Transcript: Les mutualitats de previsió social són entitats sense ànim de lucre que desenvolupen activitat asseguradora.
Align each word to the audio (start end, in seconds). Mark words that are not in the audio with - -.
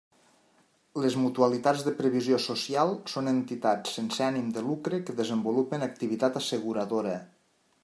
Les 1.01 1.17
mutualitats 1.23 1.83
de 1.87 1.93
previsió 1.99 2.39
social 2.45 2.95
són 3.13 3.31
entitats 3.33 3.93
sense 3.99 4.25
ànim 4.31 4.49
de 4.57 4.65
lucre 4.71 5.03
que 5.11 5.17
desenvolupen 5.23 5.89
activitat 5.91 6.43
asseguradora. 6.45 7.17